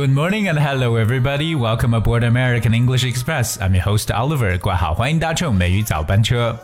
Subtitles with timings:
[0.00, 1.54] Good morning and hello everybody.
[1.54, 3.58] Welcome aboard American English Express.
[3.60, 4.58] I'm your host Oliver.
[4.58, 6.58] 挂好，欢迎搭乘美语早班车。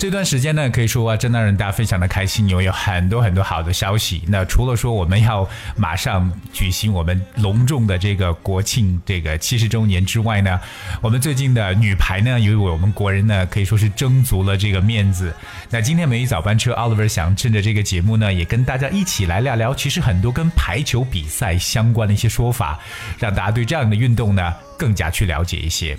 [0.00, 4.22] 这段时间呢，可以说啊，真的让大家非常的开心，因为有很多很多好的消息。
[4.28, 10.60] 那除了说我们要马上举行我们隆重的这个国庆这个七十周年之外呢，
[11.00, 15.34] 我们最近的女排呢，因为我们国人呢可以说是争足了这个面子。
[15.68, 22.78] 那今天美一早班车，Oliver 想趁着这个节目呢，也跟大家一起来聊聊，其实很多跟排球比赛相关的一些说法，
[23.18, 25.98] 让大家对这样的运动呢更加去了解一些。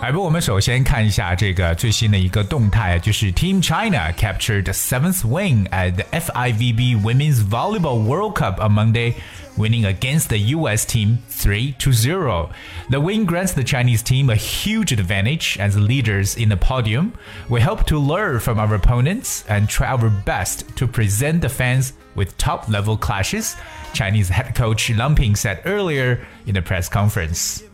[0.00, 9.14] 哎，不，我们首先看一下这个最新的一个动态，就是 Team China captured seventh win at the FIVB Women's Volleyball World Cup on Monday,
[9.56, 10.84] winning against the U.S.
[10.84, 12.50] team 3 to 0.
[12.90, 17.12] The win grants the Chinese team a huge advantage as leaders in the podium.
[17.48, 21.94] We hope to learn from our opponents and try our best to present the fans
[22.14, 23.56] with top level clashes,
[23.92, 27.64] Chinese head coach Lam Ping said earlier in the press conference.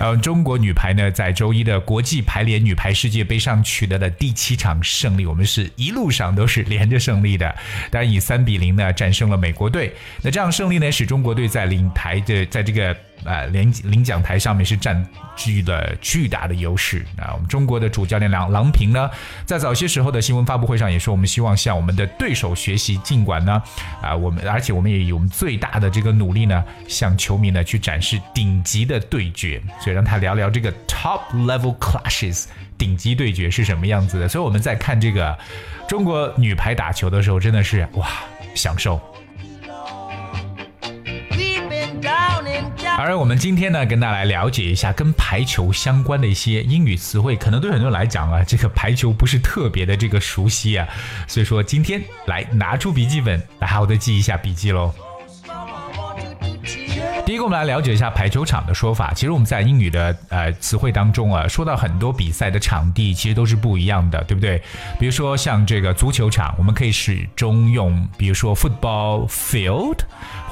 [0.00, 7.54] 嗯，中国女排呢，在周一的国际排联女排世界杯上取得了第七场胜利，我们是一路上都是连着胜利的，
[7.90, 9.92] 当然以三比零呢战胜了美国队。
[10.22, 12.96] 那这样胜利呢，使中国队在领台的在这个。
[13.24, 17.32] 啊，领领奖台上面是占据了巨大的优势啊！
[17.34, 19.10] 我们中国的主教练郎郎平呢，
[19.44, 23.62] 在早些时候的新闻发布会上也说，我们希望向我们的对手学习，尽管呢，
[24.02, 29.60] 啊，我们而且我们也以我们最大的这个努力呢，向球迷呢去展示顶级的对决。
[29.80, 34.28] 所以让他聊聊这个 top level clashes，顶级对决是什么样子的。
[34.28, 35.38] 所以我们在看这个
[35.88, 38.08] 中国女排打球的时候，真的是哇，
[38.54, 39.00] 享受。
[43.02, 50.86] 而我们今天呢，跟大家来了解一下跟排球相关的一些英语词汇，可能对很多人来讲啊，这个排球不是特别的这个熟悉啊，
[51.26, 54.92] 所以说今天来拿出笔记本来好好的记一下笔记喽。
[57.24, 59.12] 第一个，我们来了解一下排球场的说法。
[59.14, 64.60] 其实我们在英语的呃词汇当中啊，说到很多比赛的场地其实都是不一样的，对不对？
[64.98, 69.98] 比如说像这个足球场，我们可以始终用，比如说 football field，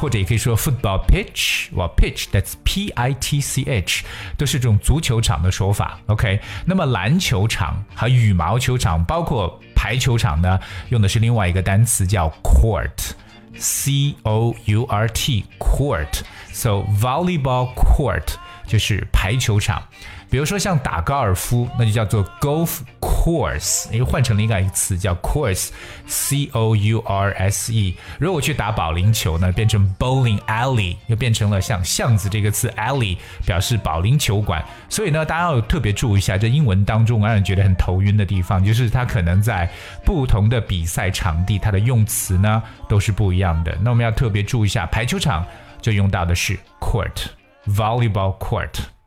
[0.00, 4.04] 或者也可以说 football pitch，哇，pitch，that's p i t c h，
[4.36, 5.98] 都是这种足球场的说法。
[6.06, 10.59] OK，那么篮球场和羽毛球场，包括排球场呢，
[10.91, 16.20] 用的是另外一个单词叫 court，c o u r t court。
[16.53, 18.34] So volleyball court
[18.66, 19.82] 就是排球场，
[20.31, 27.94] 比如说像打高尔夫，那就叫做 golf course，又换成了一个词叫 course，c o u r s e。
[28.19, 33.16] 如果去打保龄球呢，变成 bowling alley，又变成了像巷子这个词 alley，
[33.47, 34.65] 表示保龄球馆。
[34.89, 39.69] 所以呢，大家要特别注意一下，这英文当中让人觉得很头晕的地方，就是它可能在
[40.05, 43.77] 不同的比赛场地，它的用词呢都是不一样的。
[43.81, 45.47] 那我们要特别注意一下排球场。
[45.81, 48.97] 就用到的是 court，volleyball court。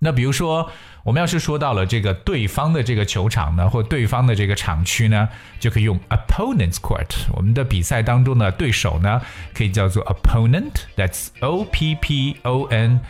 [0.00, 0.70] 那比如说，
[1.02, 5.28] 我们要是说到了这个对方的这个球场呢，或对方的这个场区呢，
[5.58, 7.08] 就可以用 opponent's court。
[7.34, 9.20] 我们的比赛当中的对手呢，
[9.52, 13.00] 可以叫做 opponent，that's O P P O N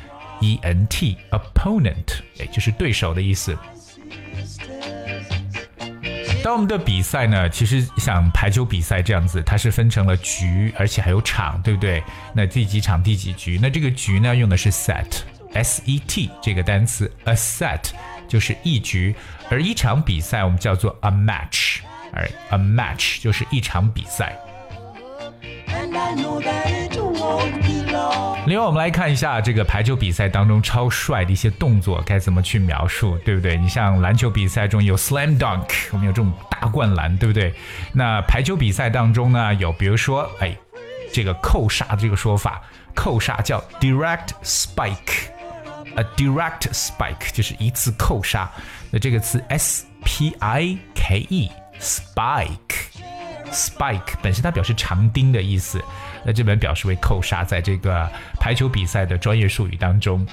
[0.41, 3.55] E N T，opponent，也就是对手的意思。
[6.43, 12.03] 当我们的比赛呢，其实像排球比赛这样子，它是分成了局，而且还有场，对不对？
[12.33, 13.59] 那第几场第几局？
[13.61, 15.05] 那这个局呢，用的是 set
[15.55, 17.91] S E T 这个单词，a set
[18.29, 19.15] 就是一局，
[19.51, 21.79] 而一场比赛我们叫做 a match，
[22.13, 24.39] 而 a match 就是一场比赛。
[28.47, 33.57] 另外，我们来看一下这个排球比赛当中超帅的一些动作该怎么去描述，对不对？
[33.57, 37.53] 你像篮球比赛中有 slam dunk，我们有这种大灌篮，对不对？
[37.93, 40.57] 那排球比赛当中呢，有比如说，哎，
[41.13, 42.63] 这个扣杀这个说法，
[42.95, 45.29] 扣杀叫 direct spike
[45.99, 48.49] A direct spike 就是一次扣杀。
[48.93, 55.83] 那这个词 s p i k e，spike，spike 本身它表示长钉的意思。
[56.25, 58.09] 那这本表示为扣杀，在这个
[58.39, 60.25] 排球比赛的专业术语当中。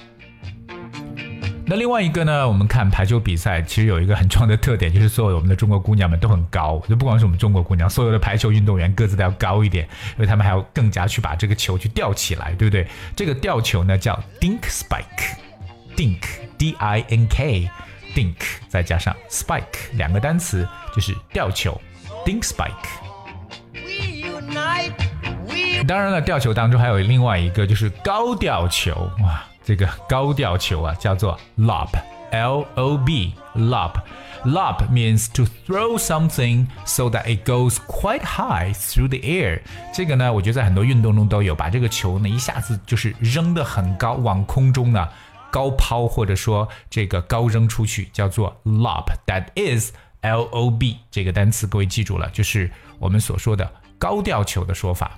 [1.66, 6.80] 那另外一个呢，我们看排球比赛，其实有一个很重要的特点，就是所有我们的中国姑娘们都很高。
[6.88, 9.84] 就不光是我们中国姑娘，所有的排球运动员个子都要高一点，
[10.14, 12.86] 因为他们还要更加去把这个球去吊起来，对不对？
[13.16, 15.40] 这个吊球呢叫 dink spike
[15.97, 17.71] d i n k
[18.15, 18.37] dink
[18.69, 21.81] 再加上 spike 两个单词就是吊球，
[22.25, 22.71] dink spike。
[25.87, 29.11] 当然了，吊球当中还有另外一个，就是高吊球。
[29.23, 31.89] 哇，这个高吊球啊，叫做 lob。
[32.33, 39.09] L O B lob。Lob means to throw something so that it goes quite high through
[39.09, 39.61] the air。
[39.93, 45.09] 这个呢，我觉得在很多运动中都有，把这个球呢一下子就是扔得很高，往空中呢
[45.56, 49.06] 高抛或者说这个高扔出去，叫做 lob。
[49.26, 52.70] That is L O B 这个单词，各位记住了，就是
[53.00, 55.18] 我们所说的高吊球的说法。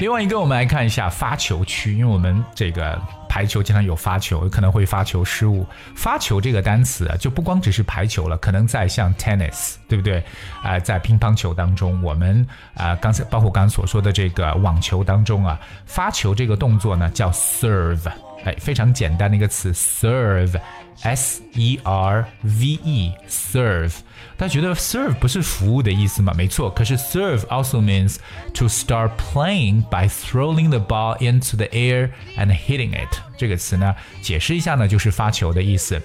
[0.00, 3.23] 另外一个，我们来看一下发球区，因为我们这个。
[3.34, 5.66] 排球经常有发球，可能会发球失误。
[5.96, 10.22] 发球这个单词啊，就不光只是排球了，可能在像 tennis，对不对？
[10.62, 12.46] 啊，在乒乓球当中，我们
[12.76, 18.08] 啊，刚才包括刚刚所说的这个网球当中啊，发球这个动作呢叫 serve，
[18.44, 20.56] 哎，非常简单的一个词 serve
[21.01, 23.93] ，serve，s e r v e，serve。
[24.37, 26.33] 大家觉得 serve 不是服务的意思吗？
[26.35, 28.17] 没错，可是 serve also means
[28.53, 33.17] to start playing by throwing the ball into the air and hitting it。
[33.37, 36.01] 这个词呢，解释一下呢，就是发球的意思。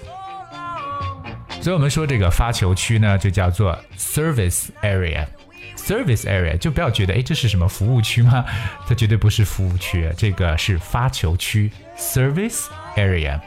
[1.61, 8.45] 所以我们说这个发球区呢，就叫做 service area。service area 就不要觉得哎，这是什么服务区吗？
[8.89, 12.65] 它绝对不是服务区，这个是发球区 service
[12.97, 13.39] area。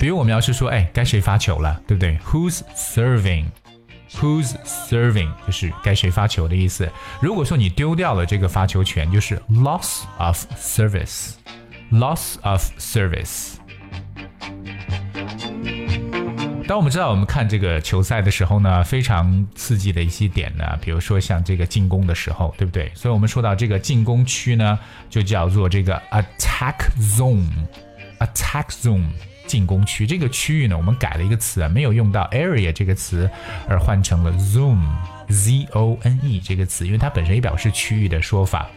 [0.00, 5.28] 比如我们要是说，哎，该谁发球了，对不对？Who's serving？Who's serving？
[5.46, 6.90] 就是该谁发球的意思。
[7.20, 11.32] 如果说你丢掉了这个发球权，就是 loss of service。
[11.92, 13.56] loss of service。
[16.66, 22.90] 当我们知道我们看这个球赛的时候呢，非常刺激的一些点呢，比如说像这个进攻的时候，对不对？
[22.94, 24.78] 所以我们说到这个进攻区呢，
[25.10, 27.44] 就叫做这个 attack zone。
[28.20, 29.10] attack zone。
[29.50, 33.28] 进攻区这个区域呢，我们改了一个词啊，没有用到 area 这个词，
[33.68, 38.70] 而换成了 zone，z o n e 这个词，因为它本身也表示区域的说法。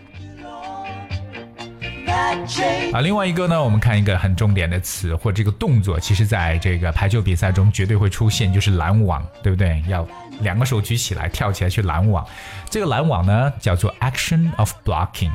[2.91, 9.79] 啊，另外一个呢，我们看一个很重点的词或这个动作，其实在这个排球比赛中绝对会出现，就是拦网，对不对？
[9.87, 10.07] 要
[10.41, 12.25] 两个手举起来，跳起来去拦网。
[12.67, 15.31] 这个拦网呢，叫做 action of blocking。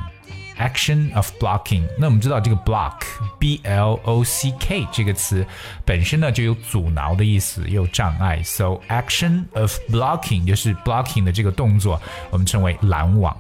[0.59, 5.47] Action of blocking，那我们知道这个 block，b l o c k 这个词
[5.85, 8.43] 本身呢就有阻挠的意思，有障碍。
[8.43, 12.01] So action of blocking 就是 blocking 的这个动作，
[12.31, 13.37] 我们称为拦网。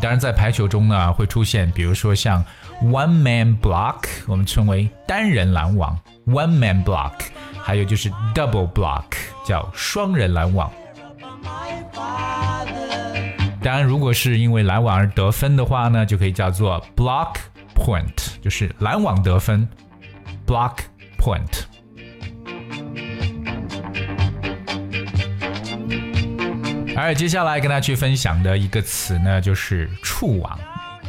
[0.00, 2.44] 当然，在排球中呢会出现，比如说像
[2.82, 5.96] one man block，我们称为单人拦网
[6.26, 7.12] ，one man block，
[7.62, 9.04] 还有就是 double block，
[9.46, 10.70] 叫双人拦网。
[13.60, 17.34] 当然，如果是因为拦网而得分的话呢，就可以叫做 block
[17.74, 19.68] point，就是拦网得分
[20.46, 20.76] ，block
[21.18, 21.64] point。
[26.96, 30.58] 而接下来跟大家去分享的一个词呢，就是触网。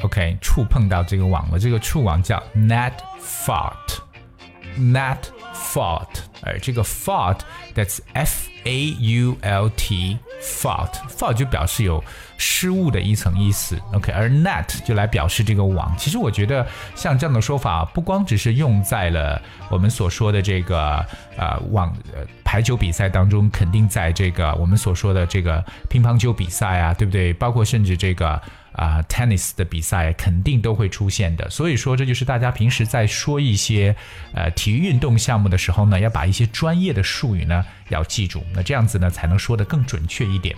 [0.03, 5.17] OK，触碰到这个网了，这个触网叫 net fault，net
[5.53, 6.07] fault。
[6.41, 10.17] 而这个 fault，that's F A U L T
[10.61, 12.03] Fault，fault 就表示有。
[12.41, 15.93] 失误的一层意思，OK，而 net 就来表示这个网。
[15.97, 16.65] 其实我觉得
[16.95, 21.05] 像这样的说法，不光只是用在了我们所说的这个
[21.35, 27.33] 呃网呃排球比赛当中，肯定在这个我们所说的这个乒乓球比赛啊，对不对？
[27.33, 28.41] 包括甚至这个
[28.73, 31.49] 啊 tennis 的比赛，肯定都会出现的。
[31.49, 33.95] 所以说，这就是大家平时在说一些
[34.33, 40.55] 呃体育运动项目的时候呢，要把一些专业的术语呢要记住，那这样子呢才能说得更准确一点。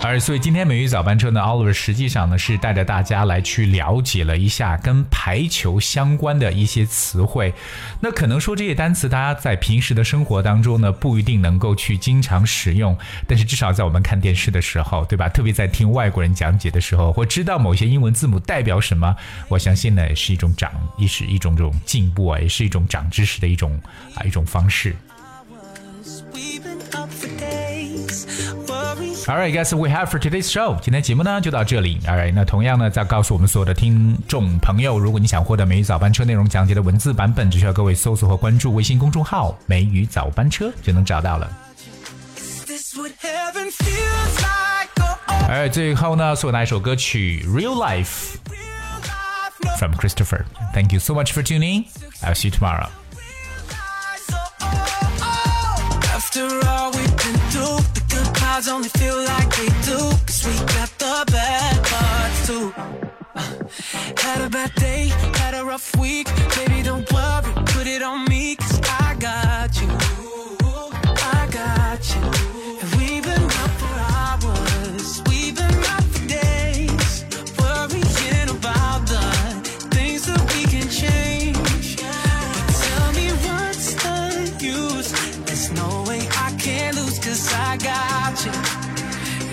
[0.00, 7.52] 而所以今天美语早班车呢，Oliver 实际上呢是带着大家来去了解了一下跟排球相关的一些词汇。
[8.00, 15.28] 那可能说这些单词大家在平时的生活当中呢不一定能够去经常使用，但是至少在我们看电视的时候，对吧？
[15.28, 19.16] 特别在听外国人讲解的时候，或知道某些英文字母代表什么，
[19.48, 23.80] 我相信呢也是一种长，也是一种这种进步啊，也是一种长知识的一种
[24.14, 24.94] 啊一种方式。
[29.26, 30.78] All right, guys, we have for today's show.
[30.82, 31.98] 今天节目呢就到这里。
[32.06, 41.50] All right, 那同样呢，再告诉我们所有的听众朋友，如果你想获得美语早班车内容讲解的文字版本，只需要各位搜索和关注微信公众号“美语早班车”就能找到了。
[45.48, 48.34] All right, 最后呢，送大家一首歌曲《Real Life》
[49.78, 50.44] from Christopher.
[50.74, 51.86] Thank you so much for tuning.
[52.22, 52.88] I'll see you tomorrow.
[56.14, 57.03] After all we
[58.54, 62.72] odds only feel like they do Cause we got the bad parts too.
[63.34, 63.52] Uh,
[64.16, 65.08] Had a bad day,
[65.40, 66.73] had a rough week Baby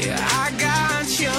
[0.02, 1.30] Yeah, I got you.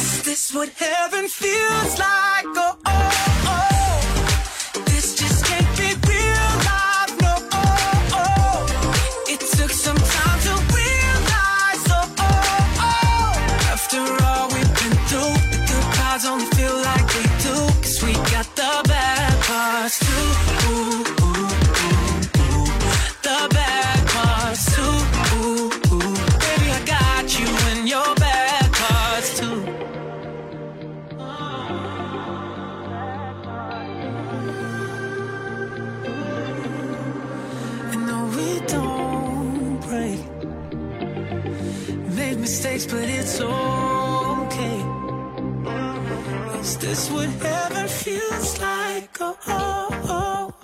[0.00, 2.46] Is this what heaven feels like?
[2.56, 4.82] Oh, oh, oh.
[4.86, 7.12] This just can't be real life.
[7.22, 9.32] No, oh, oh.
[9.32, 11.84] It took some time to realize.
[11.96, 13.72] Oh, oh, oh.
[13.74, 16.57] After all we've been through, the good clouds only.
[38.38, 40.20] We don't break.
[42.18, 44.78] Made mistakes, but it's okay.
[46.60, 49.16] Is this what heaven feels like?
[49.20, 50.54] Oh, oh, oh.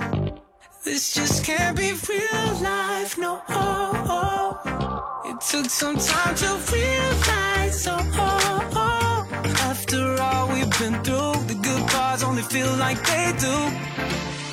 [0.84, 3.32] This just can't be real life, no.
[3.48, 5.30] Oh, oh.
[5.30, 8.70] It took some time to realize, oh, oh.
[8.82, 9.20] oh.
[9.70, 13.56] After all we've been through, the good parts only feel like they do.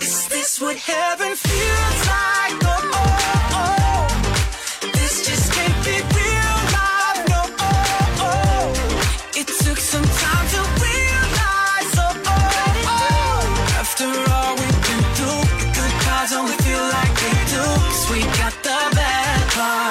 [0.05, 2.70] Is this what heaven feels like?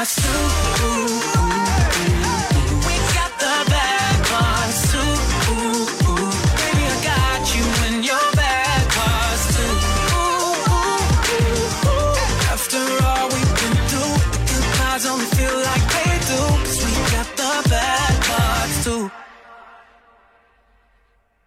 [0.00, 0.69] I stupid.